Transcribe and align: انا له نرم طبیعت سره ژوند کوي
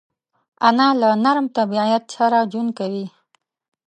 انا 0.67 0.87
له 1.01 1.09
نرم 1.23 1.47
طبیعت 1.57 2.03
سره 2.15 2.37
ژوند 2.51 2.71
کوي 2.79 3.05